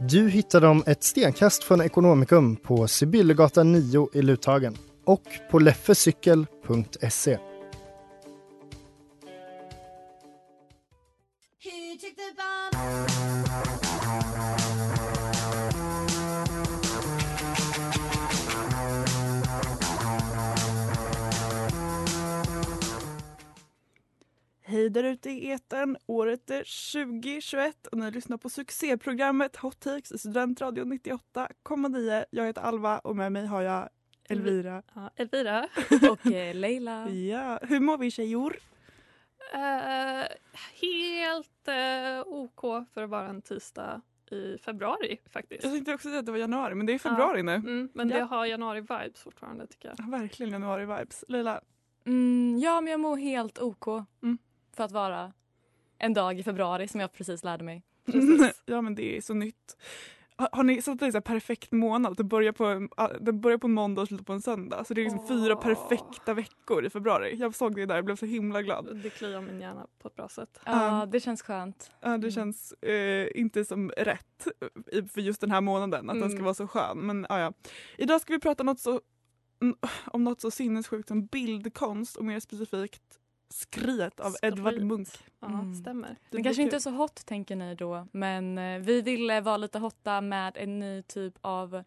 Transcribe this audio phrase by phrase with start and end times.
[0.00, 7.38] Du hittar dem ett stenkast från Ekonomikum på Sibyllegatan 9 i Luthagen och på leffecykel.se.
[24.70, 25.96] Hej där ute i etern.
[26.06, 26.64] Året är
[27.40, 32.24] 2021 och ni lyssnar på succéprogrammet Hot Takes i Studentradion 98,9.
[32.30, 33.88] Jag heter Alva och med mig har jag
[34.28, 34.82] Elvira.
[34.94, 35.68] Ja, Elvira.
[36.10, 37.08] Och eh, Leila.
[37.10, 38.56] Ja, hur mår vi tjejor?
[39.54, 40.24] Eh,
[40.80, 42.60] helt eh, OK
[42.94, 45.64] för att vara en tisdag i februari faktiskt.
[45.64, 47.54] Jag tänkte också säga att det var januari men det är februari nu.
[47.54, 48.16] Mm, men Ja.
[48.16, 49.96] det har januari-vibes fortfarande tycker jag.
[49.98, 51.24] Ja, Verkligen januari-vibes.
[51.28, 51.60] Leila,
[52.06, 53.86] Mm, ja, men jag mår helt OK
[54.22, 54.38] Mm.
[54.76, 55.32] för att vara
[55.98, 57.82] en dag i februari som jag precis lärde mig.
[58.06, 58.62] Precis.
[58.66, 59.76] ja men det är så nytt.
[60.36, 62.16] Har, har ni satt en så här perfekt månad?
[62.16, 62.88] Det börjar, på, en-
[63.20, 64.84] det börjar på en måndag och slutar på en söndag.
[64.84, 65.62] Så det är liksom fyra Åh.
[65.62, 67.34] perfekta veckor i februari.
[67.36, 68.96] Jag såg det där och blev så himla glad.
[69.02, 70.60] Det kliar min hjärna på ett bra sätt.
[70.64, 71.90] Ja, Um, det känns skönt.
[72.00, 72.30] Ja, det Mm.
[72.30, 74.48] känns eh, inte som rätt
[74.92, 76.44] i- för just den här månaden att den ska Mm.
[76.44, 76.98] vara så skön.
[76.98, 77.52] Men ja, ja.
[77.98, 79.00] Idag ska vi prata något så,
[79.62, 83.02] mm, om något så sinnessjukt som bildkonst och mer specifikt
[83.50, 84.86] Skriet av Edvard Skriet.
[84.86, 85.18] Munch.
[85.40, 85.74] Ja, Mm.
[85.74, 86.08] stämmer.
[86.30, 89.56] Det Det kanske inte är så hot tänker ni då, men eh, vi ville vara
[89.56, 91.84] lite hotta med en ny typ av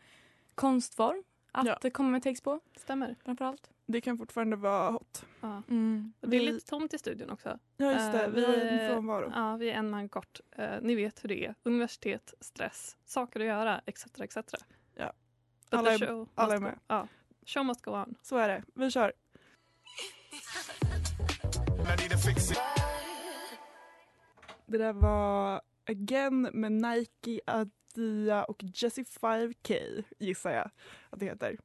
[0.55, 3.15] konstform att komma med text på Stämmer.
[3.25, 3.69] framförallt.
[3.85, 5.25] Det kan fortfarande vara hot.
[5.41, 5.63] Ja.
[5.69, 6.13] Mm.
[6.21, 7.59] Det är Vi- lite tomt i studion också.
[7.77, 9.31] Ja just det, Eh, vi har vi- en frånvaro.
[9.35, 10.39] Ja, vi är en man kort.
[10.51, 11.55] Eh, ni vet hur det är.
[11.63, 14.05] Universitet, stress, saker att göra, etc.
[14.21, 14.37] etc.
[14.95, 15.13] Ja.
[15.69, 16.79] Alla är- alla är med.
[16.87, 17.07] Ja.
[17.45, 18.15] Show must go on.
[18.21, 18.63] Så är det.
[18.73, 19.13] Vi kör.
[24.65, 30.69] Det där var Again med Nike, Adia och Jessie 5K gissar jag
[31.09, 31.57] att det heter.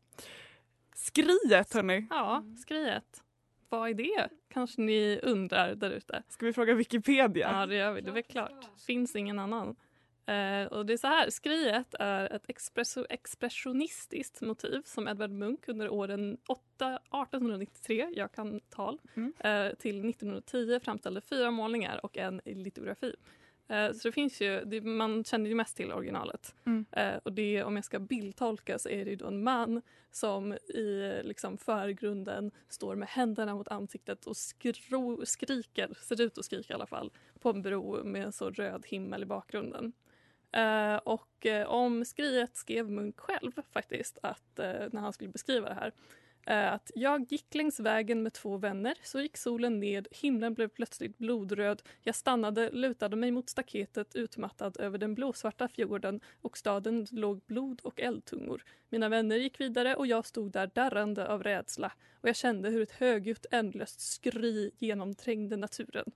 [0.95, 2.07] Skriet hörni.
[2.11, 3.23] Ja, skriet.
[3.69, 4.29] Vad är det?
[4.49, 6.23] Kanske ni undrar där ute.
[6.29, 7.51] Ska vi fråga Wikipedia?
[7.53, 8.01] Ja, det gör vi.
[8.01, 8.81] Det är väl klart.
[8.87, 9.77] Finns ingen annan.
[10.27, 15.69] Eh, och det är så här, skriet är ett expresso- expressionistiskt motiv som Edvard Munch
[15.69, 19.33] under åren 8, 1893, jag kan tal, Mm.
[19.39, 23.15] eh, till 1910 framställde fyra målningar och en litografi.
[23.69, 26.55] Eh, så det finns ju, det, man känner ju mest till originalet.
[26.67, 26.85] Mm.
[27.25, 31.59] Och det, om jag ska bildtolka så är det då en man som i liksom,
[31.59, 36.87] förgrunden står med händerna mot ansiktet och skro, skriker, ser ut att skrika i alla
[36.87, 37.11] fall,
[37.41, 39.93] på en bro med så röd himmel i bakgrunden.
[40.57, 45.69] Eh, och eh, om skriet skrev Munk själv faktiskt att eh, när han skulle beskriva
[45.69, 45.93] det här
[46.49, 51.19] att jag gick längs vägen med två vänner, så gick solen ned, himlen blev plötsligt
[51.19, 57.41] blodröd, jag stannade, lutade mig mot staketet utmattad över den blåsvarta fjorden och staden låg
[57.47, 58.65] blod och eldtungor.
[58.89, 62.83] Mina vänner gick vidare och jag stod där darrande av rädsla och jag kände hur
[62.83, 66.13] ett högljutt ändlöst skri genomträngde naturen.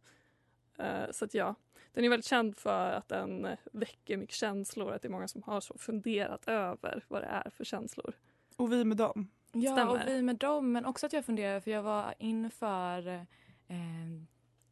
[1.11, 1.55] Så att ja,
[1.93, 5.43] den är väldigt känd för att den väcker mycket känslor, att det är många som
[5.43, 8.15] har så funderat över vad det är för känslor.
[8.57, 9.31] Och vi med dem.
[9.53, 9.93] Ja, Stämmer.
[9.93, 10.73] och vi med dem.
[10.73, 13.09] Men också att jag funderar, för jag var inför
[13.69, 13.77] eh,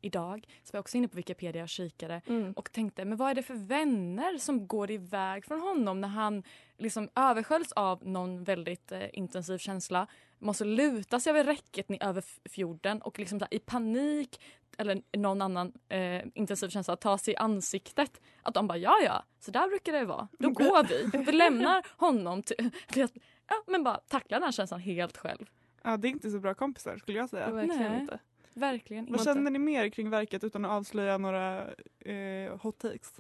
[0.01, 2.53] idag, så var jag också inne på Wikipedia och kikade Mm.
[2.53, 6.43] och tänkte, men vad är det för vänner som går iväg från honom när han
[6.77, 10.07] liksom översköljs av någon väldigt eh, intensiv känsla,
[10.39, 14.41] måste luta sig över räcket ner över fjorden och liksom i panik
[14.79, 18.21] eller någon annan eh, intensiv känsla ta sig i ansiktet.
[18.43, 20.29] Att de bara, ja ja, så där brukar det vara.
[20.39, 21.19] Då går vi.
[21.25, 23.13] Vi lämnar honom till, till att
[23.49, 25.47] ja, men bara tackla den här känslan helt själv.
[25.83, 27.51] Ja, det är inte så bra kompisar skulle jag säga.
[27.51, 28.01] Verkligen Nej.
[28.01, 28.19] inte.
[28.55, 29.25] Verkligen Vad inte.
[29.25, 33.13] känner ni mer kring verket utan att avslöja några eh, hot takes?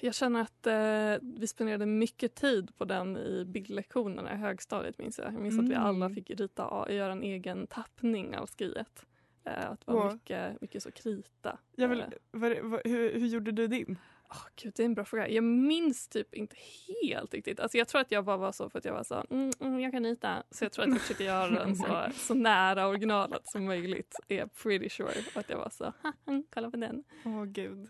[0.00, 5.18] Jag känner att eh, vi spenderade mycket tid på den i bildlektionerna i högstadiet minns
[5.18, 5.26] jag.
[5.32, 5.86] Jag minns att vi Mm.
[5.86, 9.06] alla fick rita, göra en egen tappning av skriet.
[9.44, 11.58] Eh, att det var mycket, mycket så krita.
[11.76, 13.98] Jag vill, Eh, vad, vad, hur, hur gjorde du din?
[14.30, 15.28] åh, gud, det är en bra fråga.
[15.28, 16.56] Jag minns typ inte
[17.02, 17.60] helt riktigt.
[17.60, 19.80] Alltså, jag tror att jag bara var så för att jag var så, mm, mm,
[19.80, 20.42] jag kan rita.
[20.50, 24.16] Så jag tror att jag försökte göra den så, så nära originalet som möjligt.
[24.28, 25.10] Är pretty sure.
[25.34, 27.04] Att jag var så, "Haha, kolla på den.
[27.24, 27.88] Åh gud.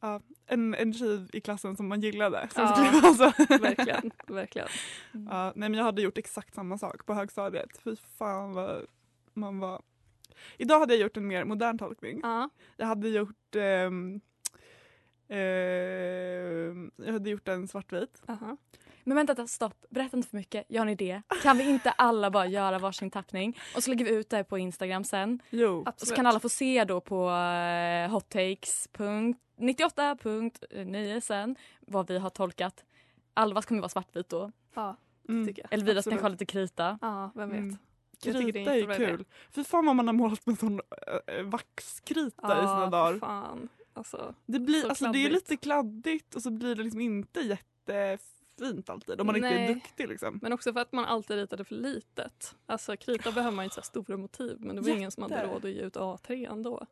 [0.00, 2.48] Ja, en, en tjej i klassen som man gillade.
[2.54, 2.74] Som Ja.
[2.74, 3.58] skulle vara så.
[3.62, 4.68] Verkligen, verkligen.
[5.12, 7.78] Ja, nej, men jag hade gjort exakt samma sak på högstadiet.
[7.84, 8.86] Fy fan vad
[9.34, 9.82] man var...
[10.56, 12.20] Idag hade jag gjort en mer modern tolkning.
[12.22, 12.48] Ja.
[12.76, 14.20] Jag hade gjort ehm,
[15.28, 18.22] ehm, jag hade gjort en svartvit.
[18.28, 18.56] Aha.
[19.04, 19.84] Men vänta, stopp.
[19.90, 20.64] Berätta inte för mycket.
[20.68, 21.22] Jag har en idé.
[21.42, 24.44] Kan vi inte alla bara göra varsin tappning och så lägger vi ut det här
[24.44, 25.42] på Instagram sen.
[25.50, 25.84] Jo.
[25.86, 28.10] Och så kan alla få se då på uh,
[29.60, 32.84] hottakes.98.9 sen vad vi har tolkat.
[33.34, 34.52] Alvas kommer vara svartvit då.
[34.74, 34.96] Ja,
[35.28, 35.46] Mm.
[35.46, 35.72] tycker jag.
[35.72, 36.12] Elviras Absolut.
[36.12, 36.98] kanske har lite krita.
[37.02, 37.58] Ja, vem vet.
[37.58, 37.76] Mm.
[38.24, 39.24] Jag tycker det är Krita är kul.
[39.50, 40.80] Fy fan vad man har målat med sån
[41.26, 43.18] äh, vaxkrita i sina dagar.
[43.18, 43.68] fan.
[43.92, 47.40] Alltså, Det, blir, Så alltså, det är lite kladdigt och så blir det liksom inte
[47.40, 49.74] jättefint alltid om man inte är Nej.
[49.74, 50.08] duktig.
[50.08, 50.38] Liksom.
[50.42, 52.54] men också för att man alltid ritade för litet.
[52.66, 55.46] Alltså krita behöver man inte så stora motiv men det var ingen som hade Jätte.
[55.48, 56.86] råd att ge ut A3 ändå.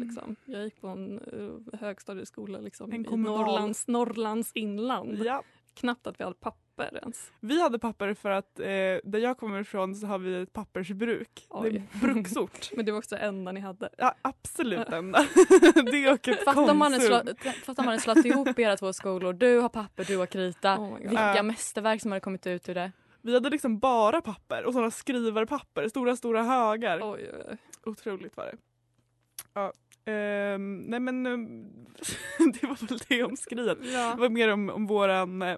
[0.00, 0.36] Liksom.
[0.44, 3.16] Jag gick på en uh, högstadieskola liksom, En i.
[3.16, 5.18] Norrlands, Norrlands inland.
[5.24, 5.42] Ja.
[5.74, 7.32] Knappt att vi hade papper ens.
[7.40, 8.64] Vi hade papper för att eh,
[9.04, 11.46] där jag kommer ifrån så har vi ett pappersbruk.
[11.48, 11.70] Oj.
[11.70, 12.70] Det är bruksort.
[12.76, 13.88] Men det var också det enda ni hade.
[13.98, 15.18] Ja, absolut enda.
[15.92, 16.52] det och ett slå,
[17.64, 19.32] fattar man en slått ihop era två skolor.
[19.32, 20.78] Du har papper, du har krita.
[20.78, 20.98] Oh.
[20.98, 21.42] Vilka Ja.
[21.42, 22.92] mästerverk som hade kommit ut ur det.
[23.22, 27.00] Vi hade liksom bara papper och sådana skrivarpapper, stora stora högar.
[27.02, 27.56] Oj, oj, oj.
[27.84, 28.56] Otroligt var det.
[29.54, 29.72] Ja.
[30.04, 31.70] Ehm, nej men ehm,
[32.60, 33.78] det var väl det om skriet.
[33.82, 34.14] Ja.
[34.14, 35.56] Det var mer om, om våran eh,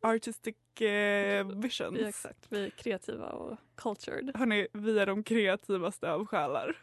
[0.00, 1.98] artistic eh, visions.
[2.00, 2.46] Ja, exakt.
[2.48, 4.30] Vi är kreativa och cultured.
[4.34, 6.76] Hörni, vi är de kreativaste av själar.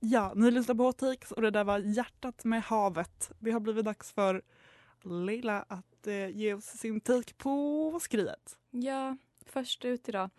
[0.00, 3.30] Ja, ni lyssnar på Hot Takes och det där var Hjärtat med havet.
[3.38, 4.42] Det har blivit dags för
[5.02, 8.58] Leila att eh, ge oss sin take på skriet.
[8.70, 10.30] Ja, först ut idag.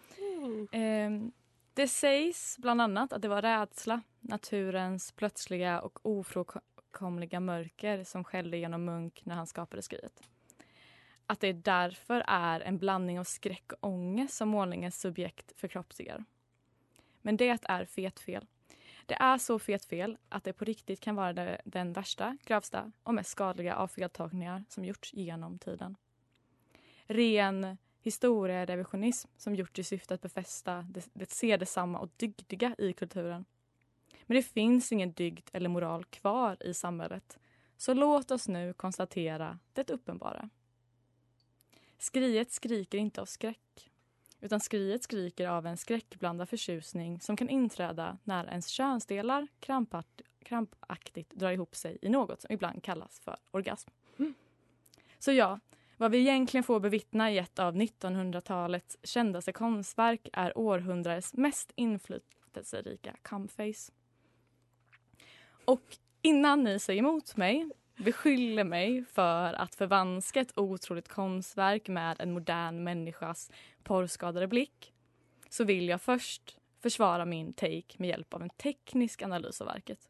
[0.72, 1.32] Ehm,
[1.74, 8.58] det sägs bland annat att det var rädsla, naturens plötsliga och ofrånkomliga mörker som skällde
[8.58, 10.24] genom Munk när han skapade skriet.
[11.26, 16.26] Att det därför är en blandning av skräck och ångest som målningens subjekt förkroppsligar.
[17.22, 18.46] Men det är fet fel.
[19.06, 23.14] Det är så fet fel att det på riktigt kan vara den värsta, grövsta och
[23.14, 25.96] mest skadliga av feltolkningar som gjorts genom tiden.
[27.06, 27.78] Ren
[28.08, 33.46] historierevisionism som gjorts i syfte att befästa det, det se detsamma och dygdiga i kulturen.
[34.26, 37.38] Men det finns ingen dygd eller moral kvar i samhället.
[37.78, 40.50] Så låt oss nu konstatera det uppenbara.
[41.98, 43.90] Skriet skriker inte av skräck.
[44.42, 49.48] Utan skriet skriker av en skräckblandad förtjusning som kan inträda när ens könsdelar
[50.40, 53.90] krampaktigt drar ihop sig i något som ibland kallas för orgasm.
[55.20, 55.60] Så ja,
[55.98, 63.16] vad vi egentligen får bevittna i ett av 1900-talets kändaste konstverk är århundradets mest inflytelserika
[63.22, 63.92] comeface.
[65.66, 72.22] Och innan ni säger emot mig, beskyller mig för att förvanska ett otroligt konstverk med
[72.22, 73.52] en modern människas
[73.84, 74.94] porrskadade blick
[75.50, 80.10] så vill jag först försvara min take med hjälp av en teknisk analys av verket.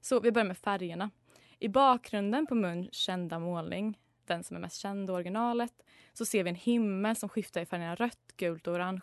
[0.00, 1.10] Så vi börjar med färgerna.
[1.58, 6.44] I bakgrunden på Munchs kända målning, den som är mest känd och originalet, så ser
[6.44, 9.00] vi en himmel som skiftar i färgerna rött, gult och orange.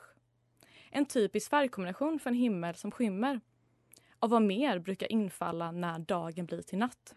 [0.90, 3.42] En typisk färgkombination för en himmel som skymmer.
[4.20, 7.16] Och vad mer brukar infalla när dagen blir till natt?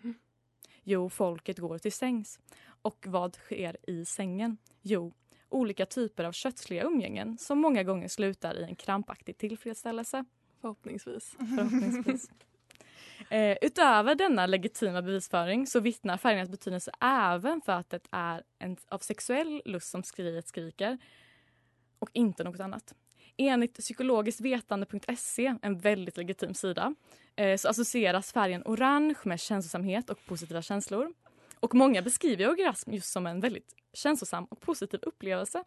[0.82, 2.40] Jo, folket går till sängs.
[2.82, 4.56] Och vad sker i sängen?
[4.82, 5.12] Jo,
[5.48, 10.24] olika typer av kötsliga umgängen som många gånger slutar i en krampaktig tillfredsställelse.
[10.60, 11.36] Förhoppningsvis.
[11.38, 12.30] Förhoppningsvis.
[13.30, 18.76] Eh, utöver denna legitima bevisföring så vittnar färgernas betydelse även för att det är en
[18.88, 20.98] av sexuell lust som skriet skriker
[21.98, 22.94] och inte något annat.
[23.36, 26.94] Enligt psykologiskvetande.se, en väldigt legitim sida,
[27.36, 31.12] eh, så associeras färgen orange med känslosamhet och positiva känslor.
[31.60, 35.64] Och många beskriver orgasm just som en väldigt känslosam och positiv upplevelse.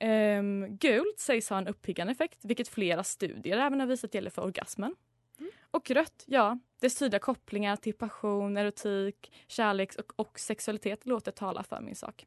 [0.00, 4.42] Ehm, gult sägs ha en uppiggande effekt, vilket flera studier även har visat gäller för
[4.42, 4.94] orgasmen.
[5.76, 11.62] Och rött, ja, dess tydliga kopplingar till passion, erotik, kärlek och, och sexualitet låter tala
[11.62, 12.26] för min sak.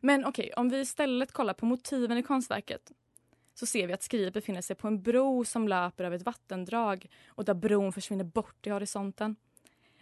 [0.00, 2.92] Men okej, om vi istället kollar på motiven i konstverket.
[3.54, 7.06] så ser vi att skriet befinner sig på en bro som löper över ett vattendrag
[7.26, 9.36] och där bron försvinner bort i horisonten.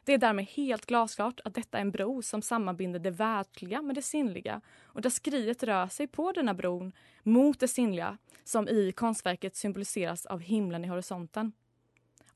[0.05, 3.95] Det är därmed helt glasklart att detta är en bro som sammanbinder det världsliga med
[3.95, 8.93] det sinnliga och där skriet rör sig på denna bron mot det sinnliga som i
[8.93, 11.53] konstverket symboliseras av himlen i horisonten.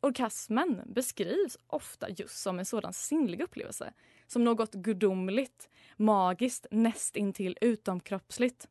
[0.04, 3.92] Orgasmen beskrivs ofta just som en sådan sinnlig upplevelse,
[4.26, 8.68] som något gudomligt, magiskt, nästintill utomkroppsligt.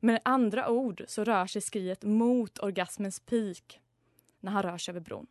[0.00, 3.80] Med andra ord så rör sig skriet mot orgasmens peak
[4.40, 5.26] när han rör sig över bron.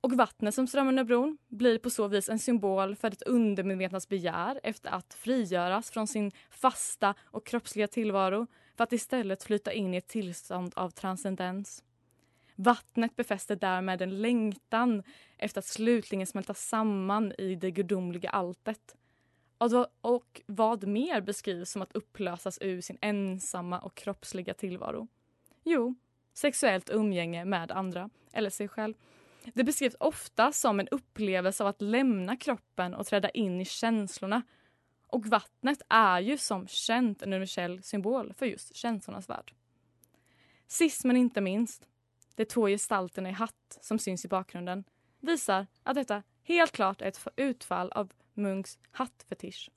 [0.00, 4.08] Och vattnet som strömmar under bron blir på så vis en symbol för ett undermedvetnas
[4.08, 9.94] begär efter att frigöras från sin fasta och kroppsliga tillvaro för att istället flyta in
[9.94, 11.84] i ett tillstånd av transcendens.
[12.62, 15.02] Vattnet befäster därmed en längtan
[15.38, 18.96] efter att slutligen smälta samman i det gudomliga alltet.
[19.58, 25.08] Alltså, och vad mer beskrivs som att upplösas ur sin ensamma och kroppsliga tillvaro?
[25.64, 25.94] Jo,
[26.34, 28.94] sexuellt umgänge med andra, eller sig själv.
[29.54, 34.42] Det beskrivs ofta som en upplevelse av att lämna kroppen och träda in i känslorna.
[35.06, 39.52] Och vattnet är ju som känt en universell symbol för just känslornas värld.
[40.66, 41.88] Sist men inte minst,
[42.42, 44.84] de två gestalterna i hatt som syns i bakgrunden
[45.20, 49.70] visar att detta helt klart är ett utfall av Munks hattfetisch.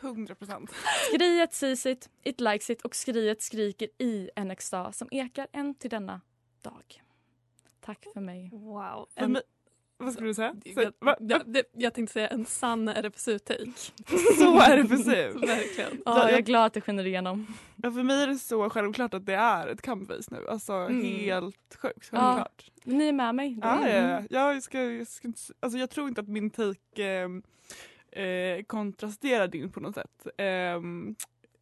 [0.00, 0.70] 100 procent.
[1.14, 5.74] Skriet säger sitt, it likes it och skriet skriker i en extas som ekar än
[5.74, 6.20] till denna
[6.62, 7.02] dag.
[7.80, 8.50] Tack för mig.
[8.52, 9.08] Wow.
[9.14, 9.38] En,
[10.04, 10.54] vad skulle du säga?
[10.64, 13.72] Jag, jag, det, jag tänkte säga en sann RFSU-take.
[14.38, 15.38] så RFSU?
[15.46, 16.02] Verkligen.
[16.04, 17.46] Ja, jag är glad att det skiner igenom.
[17.76, 20.46] Ja, för mig är det så självklart att det är ett campus nu.
[20.48, 21.02] Alltså mm.
[21.02, 22.70] helt sjukt självklart.
[22.74, 23.58] Ja, ni är med mig.
[23.62, 24.52] Ja, ja, ja.
[24.52, 29.72] Jag, ska, jag, ska, alltså jag tror inte att min take eh, eh, kontrasterar din
[29.72, 30.26] på något sätt.
[30.36, 30.80] Eh,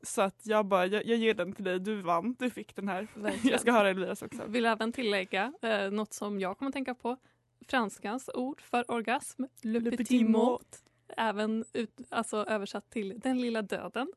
[0.02, 2.88] så att jag bara, jag, jag, ger den till dig, du vann, du fick den
[2.88, 3.06] här.
[3.14, 3.52] Verkligen.
[3.52, 4.42] Jag ska höra Elias också.
[4.46, 7.16] Vill även tillägga eh, något som jag kommer att tänka på.
[7.68, 10.82] Franskans ord för orgasm, le, le petit mot.
[11.16, 14.12] Även ut, alltså översatt till den lilla döden.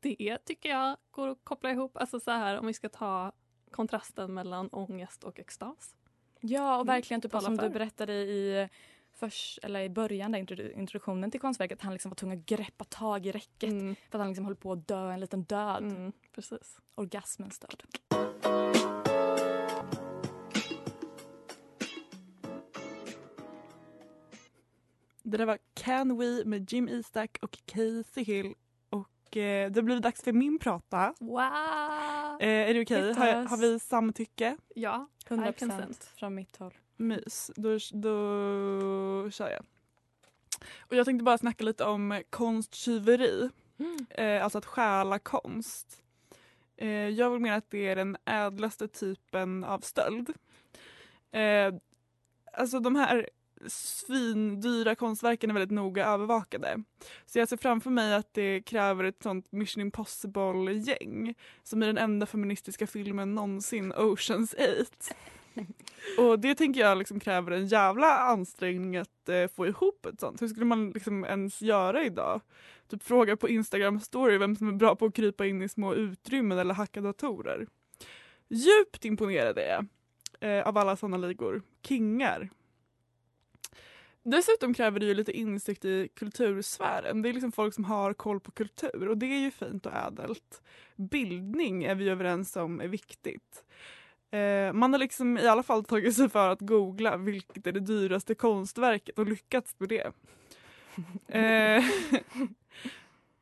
[0.00, 3.32] Det tycker jag går att koppla ihop, alltså så här om vi ska ta
[3.70, 5.94] kontrasten mellan ångest och extas.
[6.40, 8.68] Ja och verkligen typ som du berättade i
[9.12, 13.26] först, eller i början, där introduktionen till konstverket, han liksom var tvungen att greppa tag
[13.26, 13.94] i räcket mm.
[14.10, 15.82] för att han liksom höll på att dö en liten död.
[15.82, 16.78] Mm, precis.
[16.94, 17.82] Orgasmens död.
[25.34, 28.54] Det där var Can We med Jim Eastack och Casey Hill.
[28.90, 31.14] Och eh, det blir dags för min prata.
[31.20, 31.40] Wow!
[32.40, 33.10] Eh, är det okej?
[33.10, 33.12] Okay?
[33.12, 34.56] Har, har, vi samtycke?
[34.74, 36.74] Ja, 100 procent från mitt håll.
[36.96, 37.50] Mys.
[37.56, 39.66] Då, då kör jag.
[40.78, 43.50] Och jag tänkte bara snacka lite om konsttjuveri.
[43.78, 44.06] Mm.
[44.10, 46.02] Eh, alltså att stjäla konst.
[46.76, 50.32] Eh, jag vill mena att det är den ädlaste typen av stöld.
[51.30, 51.74] Eh,
[52.52, 53.28] alltså de här
[53.66, 56.82] svindyra konstverken är väldigt noga övervakade.
[57.26, 61.98] Så jag ser framför mig att det kräver ett sånt Mission Impossible-gäng som i den
[61.98, 65.14] enda feministiska filmen någonsin, Oceans 8.
[66.18, 70.42] Och det tänker jag liksom kräver en jävla ansträngning att eh, få ihop ett sånt.
[70.42, 72.40] Hur skulle man liksom ens göra idag?
[72.88, 75.94] Typ fråga på Instagram story vem som är bra på att krypa in i små
[75.94, 77.66] utrymmen eller hacka datorer.
[78.48, 79.86] Djupt imponerad är jag
[80.40, 81.62] eh, av alla sådana ligor.
[81.82, 82.50] Kingar.
[84.26, 87.22] Dessutom kräver det ju lite insikt i kultursfären.
[87.22, 89.92] Det är liksom folk som har koll på kultur och det är ju fint och
[89.92, 90.62] ädelt.
[90.96, 93.64] Bildning är vi överens om är viktigt.
[94.30, 97.80] Eh, man har liksom i alla fall tagit sig för att googla vilket är det
[97.80, 100.12] dyraste konstverket och lyckats med det.
[101.38, 101.84] eh,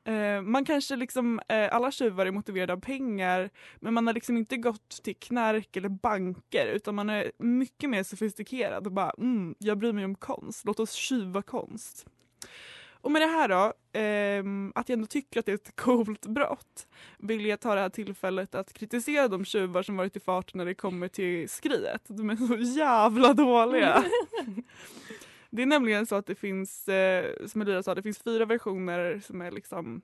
[0.05, 4.37] eh, man kanske liksom, eh, alla tjuvar är motiverade av pengar men man har liksom
[4.37, 9.55] inte gått till knark eller banker utan man är mycket mer sofistikerad och bara mm,
[9.59, 12.07] jag bryr mig om konst, låt oss tjuva konst.
[13.03, 14.45] Och med det här då, eh,
[14.75, 16.87] att jag ändå tycker att det är ett coolt brott,
[17.19, 20.65] vill jag ta det här tillfället att kritisera de tjuvar som varit i farten när
[20.65, 22.03] det kommer till skriet.
[22.07, 24.05] De är så jävla dåliga.
[25.53, 29.21] det är nämligen så att det finns, eh, som Elias sa, det finns fyra versioner
[29.27, 30.03] som är liksom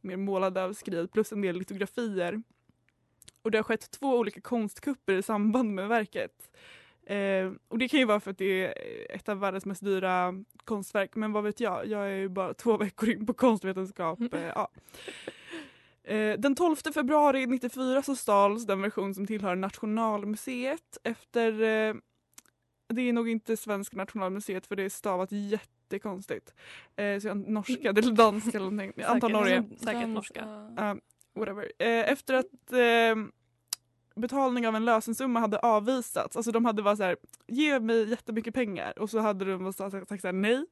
[0.00, 2.42] mer målade av skriet plus en del litografier.
[3.42, 6.50] Och det har skett två olika konstkupper i samband med verket.
[7.06, 8.74] Eh, och det kan ju vara för att det är
[9.16, 10.34] ett av världens mest dyra
[10.64, 14.20] konstverk men vad vet jag, jag är ju bara två veckor in på konstvetenskap.
[14.34, 14.70] Eh, ja.
[16.04, 21.94] eh, den 12 februari 94 så stals den version som tillhör Nationalmuseet efter eh,
[22.88, 26.54] det är nog inte Svenska nationalmuseet för det är stavat jättekonstigt.
[26.96, 28.92] Eh, så jag norska eller danska eller någonting.
[28.96, 29.64] Jag antar Norge.
[29.76, 30.44] Säkert norska.
[30.80, 30.94] Uh,
[31.34, 31.72] whatever.
[31.78, 33.24] Eh, efter att eh,
[34.16, 36.36] betalning av en lösensumma hade avvisats.
[36.36, 37.16] Alltså de hade varit så här,
[37.46, 40.64] ge mig jättemycket pengar och så hade de sagt, nej.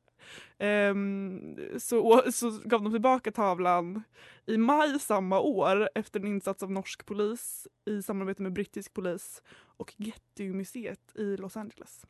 [0.59, 4.03] Ehm, så, så gav de tillbaka tavlan
[4.47, 9.43] i maj samma år efter en insats av norsk polis i samarbete med brittisk polis
[9.77, 12.07] och Getty-museet i Los Angeles.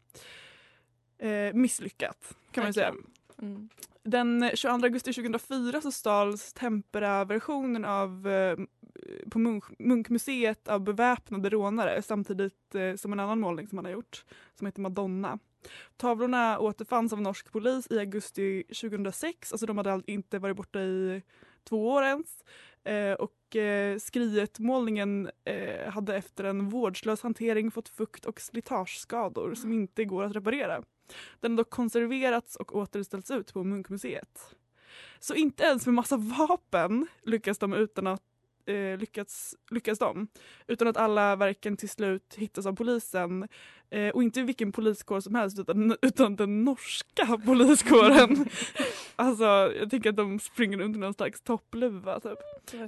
[1.18, 2.94] Eh, misslyckat kan man säga.
[3.42, 3.68] Mm.
[4.02, 8.58] Den 22 augusti 2004 så stals tempera-versionen av eh,
[9.30, 13.92] på Munk Munkmuseet av beväpnade rånare samtidigt eh, som en annan målning som han har
[13.92, 15.38] gjort som heter Madonna.
[15.96, 21.22] Tavlorna återfanns av norsk polis i augusti 2006, alltså de hade inte varit borta i
[21.64, 22.44] två år ens.
[22.84, 29.72] Eh, och eh, skrietmålningen eh, hade efter en vårdslös hantering fått fukt och slitageskador som
[29.72, 30.82] inte går att reparera.
[31.40, 34.54] Den har dock konserverats och återställts ut på Munkmuseet.
[35.18, 38.22] Så inte ens med massa vapen lyckas de utan att
[38.66, 40.28] eh, lyckats, lyckas de.
[40.66, 43.48] Utan att alla verken till slut hittas av polisen.
[43.90, 48.48] Eh, och inte vilken poliskår som helst utan, utan den norska poliskåren.
[49.16, 49.44] alltså
[49.80, 52.38] jag tänker att de springer i någon slags toppluva typ.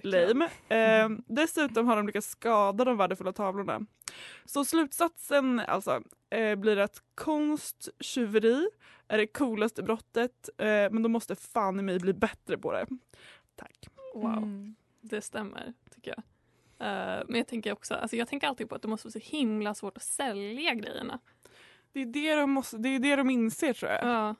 [0.02, 0.44] Lame.
[0.68, 3.80] Eh, dessutom har de lyckats skada de värdefulla tavlorna.
[4.44, 8.68] Så slutsatsen alltså eh, blir att konst, tjuveri
[9.08, 12.86] är det coolaste brottet eh, men de måste fan i mig bli bättre på det.
[13.56, 13.88] Tack.
[14.14, 14.74] Wow, Mm.
[15.08, 16.22] Det stämmer tycker jag.
[16.80, 19.36] Eh, men jag tänker också, alltså jag tänker alltid på att det måste vara så
[19.36, 21.18] himla svårt att sälja grejerna.
[21.92, 24.04] Det är det de, måste, det, är det de inser tror jag.
[24.04, 24.34] Ja,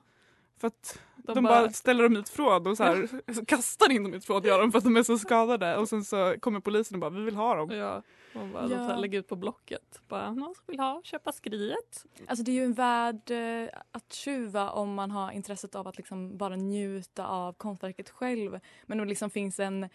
[0.60, 4.20] För att de, de, bara, ställer dem förråd och så, här, så kastar in dem
[4.20, 7.00] förråd gör de för att de är så skadade och sen så kommer polisen och
[7.00, 7.70] bara vi vill ha dem.
[7.70, 8.02] Ja,
[8.34, 8.90] och bara Ja.
[8.90, 8.96] ja.
[8.96, 10.00] lägga ut på Blocket.
[10.08, 12.06] Bara, någon som vill ha, köpa skriet.
[12.26, 15.96] Alltså det är ju en värld eh, att tjuva om man har intresset av att
[15.96, 18.60] liksom bara njuta av konstverket själv.
[18.86, 19.88] Men om det liksom finns en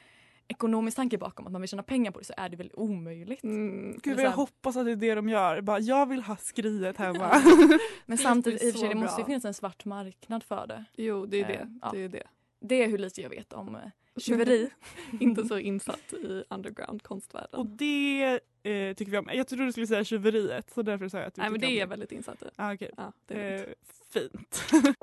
[0.48, 3.44] ekonomisk tanke bakom att man vill tjäna pengar på det så är det väl omöjligt.
[3.44, 4.00] Mm.
[4.04, 5.62] Gud vad jag hoppas att det är det de gör.
[5.62, 7.42] Bara, jag vill ha skriet hemma.
[8.06, 10.68] Men samtidigt Det i och för sig, det måste ju finnas en svart marknad för
[10.68, 10.86] det.
[10.96, 11.68] Jo, det är Eh, det.
[11.82, 11.90] ja.
[11.94, 12.24] det, är det.
[12.60, 13.82] Det är hur lite jag vet om eh,
[14.18, 14.70] tjuveri.
[15.20, 17.60] Inte så insatt i underground konstvärlden.
[17.60, 18.24] och det
[18.64, 19.30] eh, tycker vi om.
[19.34, 21.68] Jag trodde du skulle säga tjuveriet så därför sa jag att vi Nej men det
[21.68, 22.46] är jag väldigt insatt i.
[22.56, 22.92] Ah, okej.
[22.98, 23.74] Ja, det är eh,
[24.14, 24.64] fint.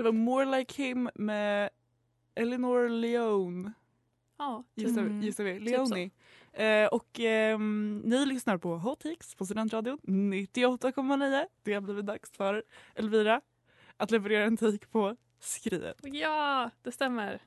[0.00, 1.70] Det var More Like Him med
[2.34, 3.72] Eleanor Leone.
[4.38, 5.20] ja, Gissar, Mm.
[5.22, 5.58] gissar vi.
[5.58, 5.64] så.
[5.64, 6.10] Leone.
[6.52, 11.46] Eh, och ehm, ni lyssnar på Hot Hicks på Studentradion 98,9.
[11.62, 13.40] Det har blivit dags för Elvira
[13.96, 15.96] att leverera en take på skriet.
[16.02, 17.42] Ja, det stämmer.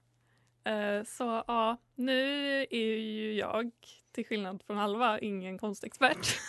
[0.63, 2.21] Eh, Så ja, nu
[2.69, 3.71] är ju jag,
[4.11, 6.39] till skillnad från Alva, ingen konstexpert.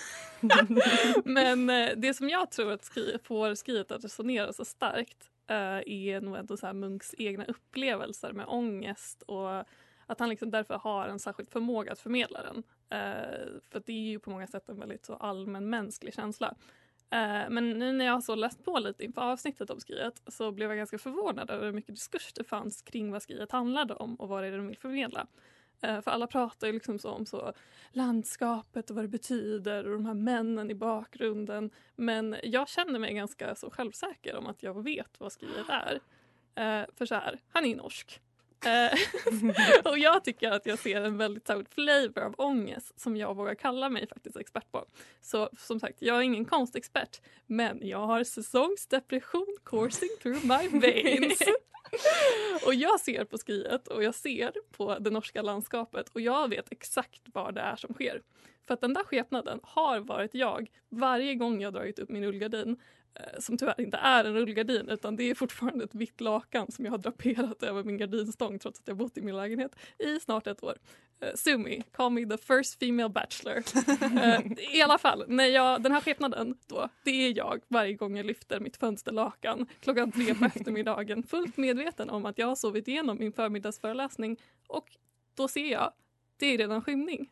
[1.25, 5.29] Men eh, det som jag tror att skri får skriet att resonera så starkt eh,
[5.47, 9.65] är nog ändå så här Munks egna upplevelser med ångest och
[10.07, 12.63] att han liksom därför har en särskild förmåga att förmedla den.
[12.89, 16.55] Eh, för det är ju på många sätt en väldigt så allmän mänsklig känsla.
[17.11, 20.53] Eh, men nu när jag har så läst på lite inför avsnittet om skriet så
[20.53, 24.15] blev jag ganska förvånad över hur mycket diskurs det fanns kring vad skriet handlade om
[24.15, 25.27] och vad det är de vill förmedla.
[25.81, 27.53] Eh, för alla pratar ju liksom så om så
[27.91, 31.71] landskapet och vad det betyder och de här männen i bakgrunden.
[31.97, 36.01] Men jag känner mig ganska så självsäker om att jag vet vad skriet är.
[36.55, 38.21] Eh, för så här, han är norsk.
[38.65, 38.99] Eh,
[39.93, 43.55] och jag tycker att jag ser en väldigt särskild flavor av ångest som jag vågar
[43.55, 44.85] kalla mig faktiskt expert på.
[45.23, 51.39] Så som sagt, jag är ingen konstexpert men jag har säsongsdepression coursing through my veins.
[52.67, 56.73] och jag ser på skriet och jag ser på det norska landskapet och jag vet
[56.73, 58.23] exakt vad det är som sker.
[58.67, 62.77] För att den där skepnaden har varit jag varje gång jag dragit upp min rullgardin
[63.15, 66.85] Eh, som tyvärr inte är en rullgardin utan det är fortfarande ett vitt lakan som
[66.85, 70.47] jag har draperat över min gardinstång trots att jag bott i min lägenhet i snart
[70.47, 70.79] ett år.
[71.25, 73.63] Uh, Sumi, call me the first female bachelor.
[74.25, 74.41] Eh,
[74.75, 78.27] I alla fall, när jag, den här skepnaden då, det är jag varje gång jag
[78.27, 83.19] lyfter mitt fönsterlakan klockan tre på eftermiddagen fullt medveten om att jag har sovit igenom
[83.19, 84.97] min förmiddagsföreläsning och
[85.35, 85.93] då ser jag,
[86.37, 87.31] det är redan skymning.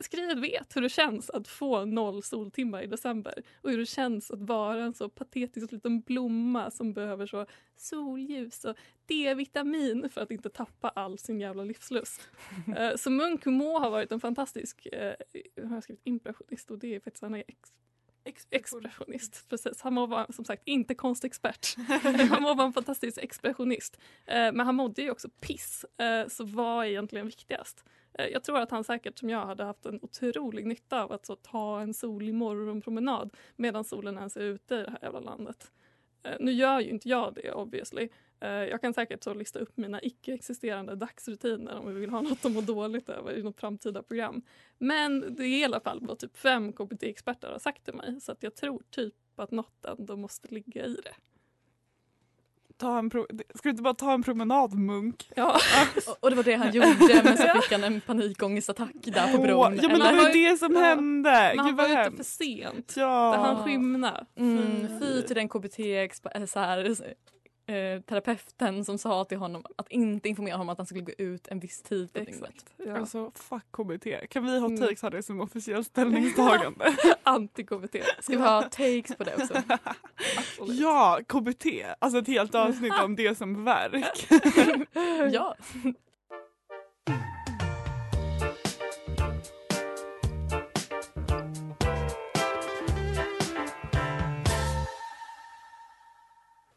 [0.00, 4.30] Skriet vet hur det känns att få noll soltimmar i december och hur det känns
[4.30, 8.76] att vara en så patetisk liten blomma som behöver så solljus och
[9.06, 12.20] D-vitamin för att inte tappa all sin jävla livslust.
[12.76, 15.14] Eh, så Munk må ha varit en fantastisk eh,
[15.54, 17.44] jag har skrivit impressionist och det är faktiskt han är
[18.24, 19.48] ex, expressionist.
[19.48, 19.82] Precis.
[19.82, 21.76] Han må vara som sagt inte konstexpert.
[22.30, 24.00] han må vara en fantastisk expressionist.
[24.26, 25.84] Eh, men han mådde ju också piss.
[25.98, 27.84] Eh, så vad är egentligen viktigast?
[28.18, 31.26] Eh, jag tror att han säkert som jag hade haft en otrolig nytta av att
[31.26, 35.72] så ta en solig morgonpromenad medan solen ens är ute i det här jävla landet.
[36.22, 38.08] Eh, nu gör ju inte jag det obviously.
[38.40, 42.44] Eh, jag kan säkert så lista upp mina icke-existerande dagsrutiner om vi vill ha något
[42.44, 44.42] att må dåligt över i något framtida program.
[44.78, 48.32] Men det är i alla fall vad typ fem KBT-experter har sagt till mig så
[48.32, 51.14] att jag tror typ att något ändå måste ligga i det.
[52.82, 55.30] Ta en pro- Ska du inte bara ta en promenad Munk?
[55.36, 55.56] Ja.
[56.20, 59.78] Och, det var det han gjorde men så fick han en panikångestattack där på bron.
[59.82, 61.30] ja men det var ju det som hände.
[61.30, 62.94] Men han Gud var ute för sent.
[62.96, 63.32] Ja.
[63.32, 64.26] Där han skymna.
[64.38, 65.76] Mm, fy till den KBT
[66.48, 66.96] så här,
[67.72, 71.48] eh, terapeuten som sa till honom att inte informera honom att han skulle gå ut
[71.48, 72.54] en viss tid på dygnet.
[72.76, 72.96] Ja.
[72.98, 74.06] Alltså fuck KBT.
[74.30, 74.80] Kan vi hot Mm.
[74.80, 76.96] takes ha det som officiellt ställningstagande?
[77.22, 78.02] Anti-KBT.
[78.20, 79.54] Ska vi ha takes på det också?
[80.66, 81.66] Ja, KBT.
[81.98, 84.26] Alltså ett helt avsnitt om det som verk.
[85.32, 85.56] ja.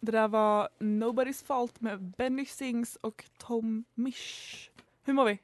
[0.06, 4.72] Det där var Nobody's Fault med Benny Sings och Tom Misch.
[5.04, 5.40] Hur mår vi?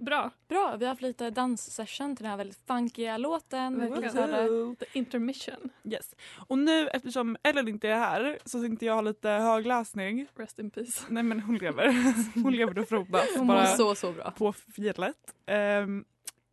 [0.00, 0.30] Bra.
[0.48, 3.78] Bra, vi har haft lite danssession till den här väldigt funkiga låten.
[3.78, 4.76] Verkligen.
[4.76, 5.70] The intermission.
[5.84, 6.14] Yes.
[6.48, 10.26] Och nu eftersom Ellen inte är här så tänkte jag ha lite högläsning.
[10.36, 11.04] Rest in peace.
[11.08, 12.14] Nej men hon lever.
[12.42, 13.26] Hon lever och frodas.
[13.36, 14.30] Hon mår så så bra.
[14.30, 15.34] på fjället.
[15.46, 16.04] Ehm,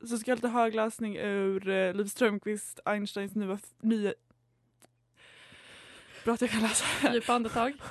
[0.03, 4.13] så ska jag ha lite högläsning ur uh, Liv Strömquist, Einsteins nya, nya
[6.23, 7.13] Bra att jag kan läsa.
[7.13, 7.73] Djupa andetag.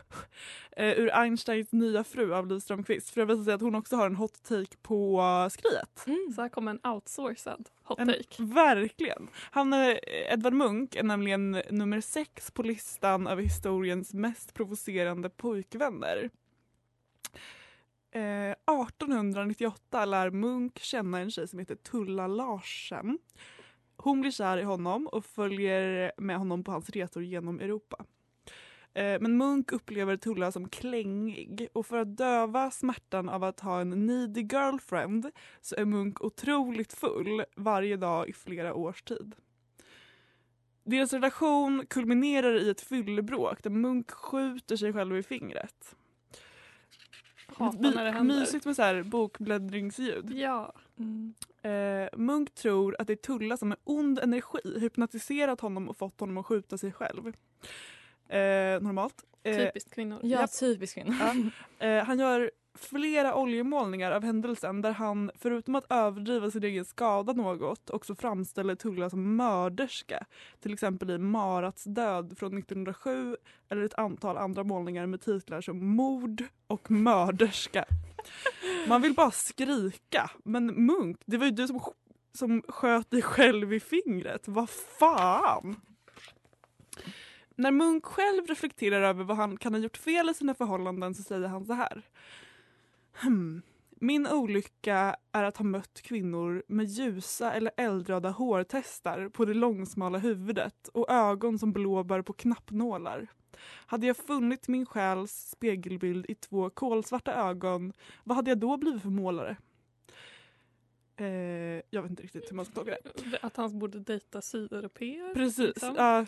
[0.78, 3.10] Eh, ur Einsteins nya fru av Liv Strömquist.
[3.10, 6.06] För jag vill säga att hon också har en hot take på skriet.
[6.06, 6.32] Mm.
[6.34, 8.42] Så här kommer en outsourcad hot En, take.
[8.42, 9.28] verkligen.
[9.50, 9.96] Han, eh,
[10.32, 16.30] Edvard Munch är nämligen nummer sex på listan över historiens mest provocerande pojkvänner.
[18.10, 23.18] Eh, 1898 lär Munch känna en tjej som heter Tulla Larsen.
[23.96, 28.04] Hon blir kär i honom och följer med honom på hans resor genom Europa.
[28.98, 33.80] Eh, Men Munch upplever Tulla som klängig och för att döva smärtan av att ha
[33.80, 35.30] en needy girlfriend
[35.60, 39.34] så är Munch otroligt full varje dag i flera års tid.
[40.84, 45.96] Deras relation kulminerar i ett fyllebråk där Munch skjuter sig själv i fingret.
[47.46, 48.40] Hatar när det händer.
[48.40, 50.30] Mysigt med så här bokbläddringsljud.
[50.34, 50.72] Ja.
[50.98, 51.34] Mm.
[51.62, 56.20] Eh, Munch tror att det är Tulla som med ond energi hypnotiserat honom och fått
[56.20, 57.32] honom att skjuta sig själv.
[58.28, 59.24] Eh, normalt.
[59.42, 60.20] Eh, Typiskt kvinnor.
[60.22, 61.16] Ja, typiskt kvinna.
[61.20, 61.34] Ja.
[61.86, 67.32] Eh, han gör flera oljemålningar av händelsen där han förutom att överdriva sin egen skada
[67.32, 70.26] något också framställer Tulla som mörderska.
[70.60, 73.36] Till exempel i Marats död från 1907
[73.68, 77.84] eller ett antal andra målningar med titlar som Mord och mörderska.
[78.88, 80.30] Man vill bara skrika.
[80.44, 81.80] Men Munk, det var ju du som,
[82.32, 84.48] som sköt dig själv i fingret.
[84.48, 85.76] Vad fan!
[87.58, 91.22] När Munk själv reflekterar över vad han kan ha gjort fel i sina förhållanden så
[91.22, 92.02] säger han så här.
[93.12, 93.62] Hmm.
[93.90, 100.18] Min olycka är att ha mött kvinnor med ljusa eller eldröda hårtestar på det långsmala
[100.18, 103.26] huvudet och ögon som blåbär på knappnålar.
[103.86, 107.92] Hade jag funnit min själs spegelbild i två kolsvarta ögon,
[108.24, 109.56] vad hade jag då blivit för målare?
[111.20, 113.38] Eh, jag vet inte riktigt hur man ska tolka det.
[113.42, 115.34] Att han borde dejta sydeuropeer.
[115.34, 115.94] Precis, liksom.
[115.96, 116.26] ja,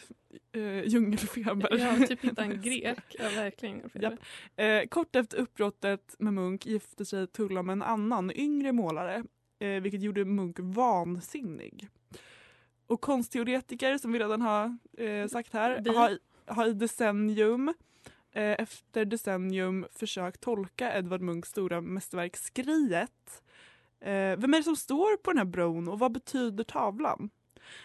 [0.53, 1.79] eh, djungelfeber.
[1.79, 3.17] Ja, typ hitta en grek.
[3.19, 3.91] Ja, verkligen.
[3.95, 4.15] Japp.
[4.57, 9.25] Eh, kort efter uppbrottet med Munk gifte sig Tulla med en annan yngre målare
[9.59, 11.89] eh, vilket gjorde Munk vansinnig.
[12.87, 15.91] Och konstteoretiker som vi redan har eh, sagt här Vi.
[15.91, 17.69] har, har i decennium
[18.33, 23.43] eh, efter decennium försökt tolka Edvard Munchs stora mästerverk Skriet.
[24.01, 27.31] Eh, vem är det som står på den här bron och vad betyder tavlan?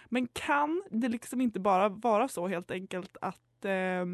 [0.06, 4.06] Men kan det liksom inte bara vara så helt enkelt att eh,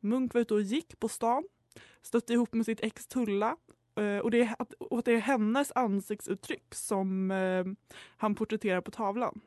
[0.00, 1.44] Munk var ute och gick på stan,
[2.02, 3.56] stötte ihop med sitt ex Tulla
[3.96, 7.64] eh, och, det är, att, och att det är hennes ansiktsuttryck som eh,
[8.16, 9.40] han porträtterar på tavlan.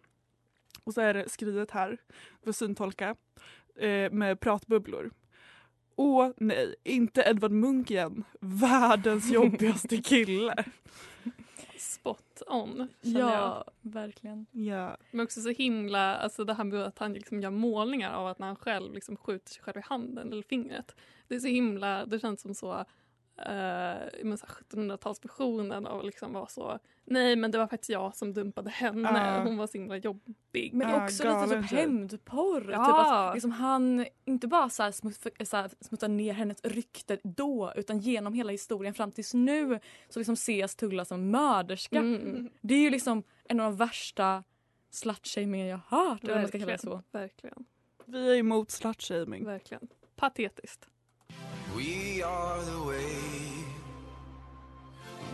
[0.83, 1.97] Och så är det skrivet här,
[2.43, 3.15] för syntolka,
[3.75, 5.11] eh, med pratbubblor.
[5.95, 8.23] Åh nej, inte Edvard Munch igen.
[8.39, 10.65] Världens jobbigaste kille.
[11.77, 12.87] Spot on.
[13.01, 13.29] känner jag.
[13.29, 14.45] Ja, verkligen.
[14.51, 14.97] Ja.
[15.11, 18.39] Men också så himla, alltså det här med att han liksom gör målningar av att
[18.39, 20.95] när han själv liksom skjuter sig själv i handen eller fingret.
[21.27, 22.85] Det är så himla, det känns som så,
[23.39, 28.15] uh, men så här 1700-talsversionen av liksom vara så, nej men det var faktiskt jag
[28.15, 29.43] som dumpade henne, Ja.
[29.43, 30.73] hon var så himla jobbig.
[30.73, 32.69] Men Ja, också lite typ hämndporr.
[32.71, 32.85] Ja.
[32.85, 37.17] Typ att liksom han inte bara så här smut, så här, smuttar ner hennes rykte
[37.23, 41.97] då utan genom hela historien fram tills nu så liksom ses Tulla som mörderska.
[41.97, 42.49] Mm.
[42.61, 44.43] Det är ju liksom en av de värsta
[44.89, 46.23] slutshamingen jag har hört.
[46.23, 47.01] Vad man ska kalla det så.
[47.11, 47.65] Verkligen,
[48.05, 49.45] Vi är emot slutshaming.
[49.45, 49.87] verkligen.
[50.15, 50.87] patetiskt.
[51.77, 53.15] We are the way.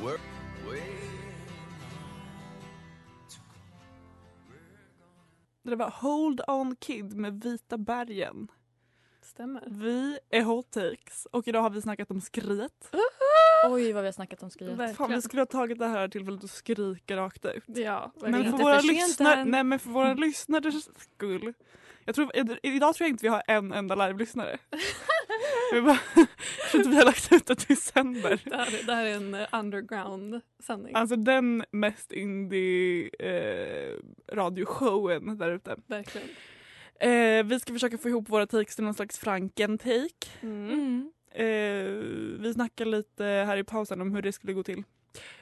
[0.02, 0.20] We're
[0.68, 0.82] way.
[5.64, 8.48] Det var Hold On Kid med Vita bergen.
[9.22, 9.64] Stämmer.
[9.68, 12.92] Vi är Hot Takes och idag har vi snackat om skriet.
[13.70, 14.72] Oj vad vi har snackat om skriet.
[14.72, 14.96] Verkligen.
[14.96, 17.64] Fan, vi skulle ha tagit det här tillfället och skrika rakt ut.
[17.66, 21.54] Ja, Men för, våra lyssnare, nej, men för våra lyssnares skull.
[22.06, 22.32] Jag tror,
[22.64, 24.58] idag tror jag inte vi har en enda live-lyssnare.
[25.74, 26.28] vi bara, jag
[26.72, 28.42] tror inte vi har lagt ut det till december.
[28.46, 30.96] Det här, är- det här är en eh, underground sändning.
[30.96, 33.98] Alltså den mest indie eh,
[35.38, 35.76] där ute.
[35.88, 36.28] Verkligen.
[37.00, 40.28] Eh, vi ska försöka få ihop våra takes till någon slags franken-take.
[40.42, 40.70] Mm.
[40.72, 41.12] Mm.
[41.34, 41.92] Eh,
[42.42, 44.84] vi snackar lite här i pausen om hur det skulle gå till.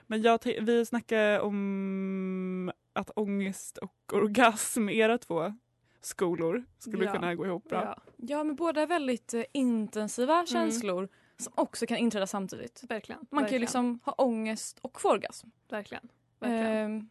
[0.08, 5.54] Men jag vi snackar om att ångest och orgasm, era två
[6.02, 7.12] skolor, skulle Ja.
[7.14, 7.84] kunna gå ihop bra.
[7.84, 12.84] Ja, Ja men båda är väldigt eh, intensiva känslor som också kan inträda samtidigt.
[12.90, 13.20] verkligen.
[13.20, 13.62] Man kan ju verkligen.
[13.62, 15.48] liksom ha ångest och få orgasm.
[15.70, 16.10] Verkligen.
[16.40, 16.66] verkligen.
[16.92, 17.10] Ehm,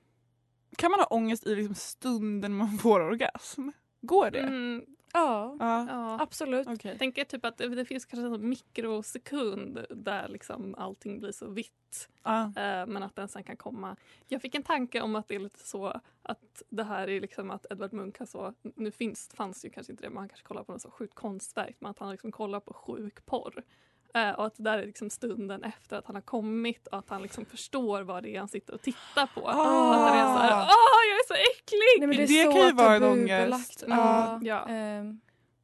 [0.76, 3.68] Kan man ha ångest i liksom stunden man får orgasm?
[4.00, 4.40] Går det?
[4.40, 5.86] Mm, ja, Ja.
[5.88, 6.20] ja.
[6.20, 6.66] absolut.
[6.66, 6.90] Okej.
[6.90, 12.08] Jag tänker typ att det, finns kanske en mikrosekund där liksom allting blir så vitt.
[12.22, 12.44] Ja.
[12.44, 13.96] Eh, men att den sen kan komma.
[14.28, 17.50] Jag fick en tanke om att det är lite så att det här är liksom
[17.50, 20.46] att Edvard Munch har så, nu finns, fanns ju kanske inte det, men han kanske
[20.46, 23.64] kollar på något så sjukt konstverk, men att han liksom kollar på sjuk porr.
[24.18, 27.10] Eh, och att det där är liksom stunden efter att han har kommit och att
[27.10, 29.48] han liksom förstår vad det är han sitter och tittar på.
[29.48, 29.50] Ah.
[29.94, 31.98] Att han är så här, åh jag är så äcklig!
[31.98, 33.84] Nej, men det, är Det så kan ju vara en ångest.
[33.88, 34.68] Ja, Ja.
[34.68, 35.20] ehm,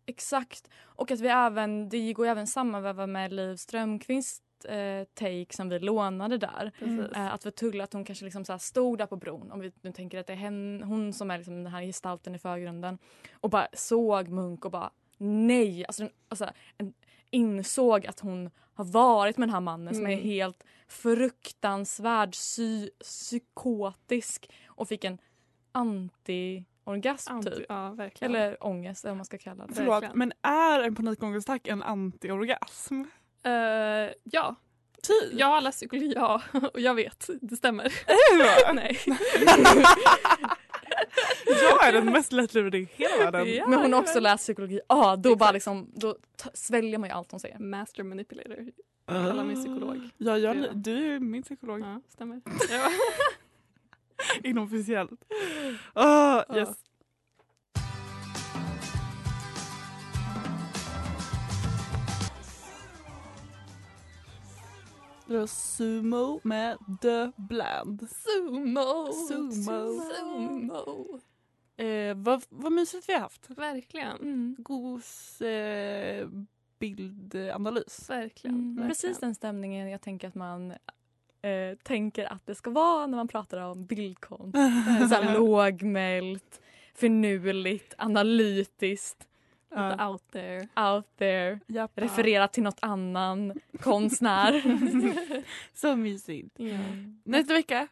[0.06, 0.68] exakt.
[0.82, 5.68] Och att vi även, det går ju även sammanväva med Liv Strömqvist eh, take som
[5.68, 6.72] vi lånade där.
[6.78, 7.16] Precis.
[7.16, 9.72] Eh, att Tulla att hon kanske liksom så här stod där på bron, om vi
[9.82, 12.98] nu tänker att det är hen, hon som är liksom den här gestalten i förgrunden
[13.32, 16.94] och bara såg Munk och bara nej, alltså, den, alltså en,
[17.30, 20.24] insåg att hon har varit med den här mannen som är Mm.
[20.24, 25.18] helt fruktansvärd, psy, psykotisk och fick en
[25.72, 27.66] anti-orgasm Anti, typ.
[27.68, 27.96] ja.
[28.20, 29.74] Eller ångest eller vad man ska kalla det.
[29.74, 30.18] Förlåt, Verkligen.
[30.18, 33.02] men är en panikångestattack en antiorgasm?
[33.42, 33.52] Eh,
[34.24, 34.54] ja,
[35.02, 35.32] Typ.
[35.40, 36.42] jag har läst psykologi ja,
[36.74, 37.84] och jag vet, det stämmer.
[37.84, 38.72] Är det?
[38.74, 38.98] Nej.
[41.46, 43.54] jag är den mest lättlurade i hela världen.
[43.54, 44.80] Ja, Men hon har också läst psykologi.
[44.88, 46.16] Ja, då bara liksom, då
[46.54, 47.58] sväljer man ju allt hon säger.
[47.58, 48.72] Master manipulator.
[49.06, 50.08] kallar mig psykolog.
[50.16, 50.66] Ja, jag, Ja.
[50.74, 51.80] du är ju min psykolog.
[51.80, 52.40] Ja, stämmer.
[52.70, 52.90] Ja.
[54.42, 55.24] Inofficiellt.
[55.94, 56.68] Oh, yes.
[65.26, 68.08] Det var Sumo med The Bland.
[68.10, 69.12] Sumo!
[69.12, 70.00] Sumo.
[70.00, 71.20] Sumo!
[71.76, 73.50] Eh, vad, vad mysigt vi har haft.
[73.50, 74.16] Verkligen.
[74.16, 74.56] Mm.
[74.58, 75.02] God
[75.40, 76.28] eh,
[76.78, 78.10] bildanalys.
[78.10, 78.54] Verkligen.
[78.54, 78.76] Mm.
[78.76, 78.88] verkligen.
[78.88, 80.70] Precis den stämningen jag tänker att man
[81.42, 84.58] eh, tänker att det ska vara när man pratar om bildkonst.
[85.34, 86.60] Lågmält,
[86.94, 89.28] finurligt, analytiskt.
[89.74, 90.68] Lite out there.
[90.76, 91.92] out there, Japp.
[91.94, 94.62] referera till något annan konstnär.
[95.74, 96.54] Så mysigt.
[96.58, 96.78] Ja.
[97.24, 97.88] Nästa vecka.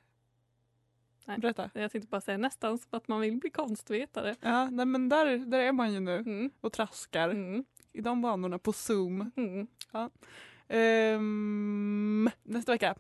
[1.25, 1.39] Nej.
[1.39, 1.71] Berätta.
[1.75, 4.35] Jag tänkte bara säga nästan som att man vill bli konstvetare.
[4.41, 6.51] Ja, nej, men där, där är man ju nu Mm.
[6.61, 7.65] och traskar Mm.
[7.93, 9.31] i de banorna på Zoom.
[9.37, 9.67] Mm.
[10.69, 12.95] Ehm, nästa vecka.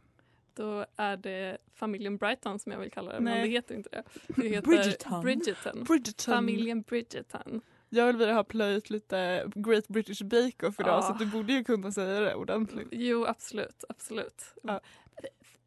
[0.55, 3.43] Då är det familjen Brighton som jag vill kalla det, men Nej.
[3.43, 4.03] det heter inte det.
[4.37, 5.23] Det heter Bridgerton.
[5.23, 5.85] Bridgerton.
[5.85, 6.35] Bridgerton.
[6.35, 7.61] Familjen Bridgerton.
[7.95, 11.03] Jag vill vilja ha plöjt lite Great British Bake Off idag Ja.
[11.03, 12.89] så du borde ju kunna säga det ordentligt.
[12.93, 13.85] Jo, absolut.
[13.89, 14.55] absolut.
[14.63, 14.81] Ja.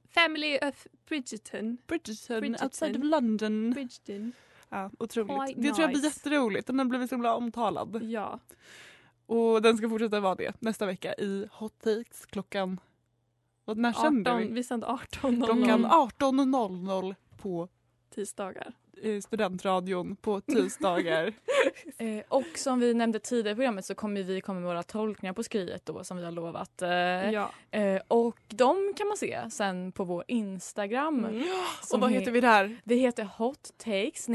[0.09, 1.77] Family of Bridgerton.
[1.87, 2.65] Bridgerton, Bridgerton.
[2.65, 3.71] outside of London.
[3.71, 4.31] Bridgerton.
[4.69, 5.45] Ja, otroligt.
[5.45, 6.19] Quite det tror jag blir nice.
[6.19, 6.67] jätteroligt.
[6.67, 8.03] Den har blivit så himla omtalad.
[8.03, 8.39] Ja.
[9.25, 12.79] Och den ska fortsätta vara det nästa vecka i Hot Takes klockan...
[13.65, 14.53] Vad, när sänder 18, vi?
[14.53, 17.67] vi sänder 18 Klockan 18.00 på
[18.15, 18.73] tisdagar.
[19.21, 21.33] Studentradion på tisdagar.
[21.97, 25.33] Eh, och som vi nämnde tidigare i programmet så kommer vi komma med våra tolkningar
[25.33, 26.81] på skriet då som vi har lovat.
[26.81, 26.89] Eh,
[27.31, 27.51] Ja.
[27.71, 31.25] eh, och de kan man se sen på vår Instagram.
[31.25, 31.43] Mm.
[31.93, 32.77] och vad heter vi där?
[32.83, 34.27] Vi heter Hot Takes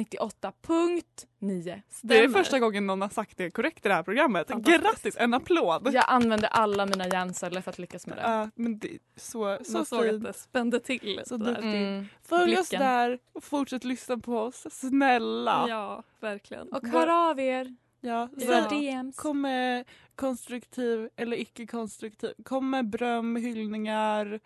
[1.40, 1.83] 98.9.
[2.03, 2.38] Det är Stämmer.
[2.38, 4.48] första gången någon har sagt det korrekt i det här programmet.
[4.48, 5.88] Grattis, en applåd!
[5.92, 8.22] Jag använde alla mina hjärnceller för att lyckas med det.
[8.22, 11.20] Ja, men det så, så Man såg att det spände till.
[11.26, 11.46] Så där.
[11.46, 11.64] duktigt.
[11.64, 12.07] Mm.
[12.22, 12.87] Följ oss blicken.
[12.87, 14.66] där och fortsätt lyssna på oss.
[14.70, 15.66] Snälla!
[15.68, 16.68] Ja, verkligen.
[16.68, 18.29] Och hör av er Ja,
[18.70, 19.16] DMs.
[19.16, 22.33] Kom med konstruktiv eller icke konstruktiv.
[22.44, 24.40] Kom med beröm, hyllningar.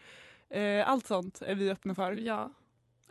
[0.50, 2.12] Eh, allt sånt är vi öppna för.
[2.12, 2.50] Ja.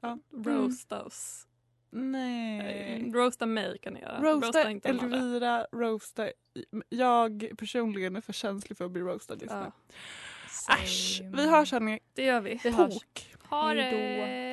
[0.02, 0.18] Ja.
[0.46, 1.48] Roast oss.
[1.96, 3.12] Nej.
[3.14, 4.22] Roasta mig kan ni göra.
[4.22, 5.18] Roasta inte de andra.
[5.18, 6.30] Elvira, roasta...
[6.90, 9.72] Jag personligen är för känslig för att bli roastad just nu.
[10.68, 12.00] Ja, Äsch, vi hörs hörni.
[12.14, 12.60] det gör vi.
[12.64, 12.74] Vi.
[12.74, 13.36] Tok.
[13.50, 14.53] Ha det!